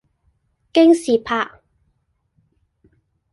[0.73, 1.61] 京士柏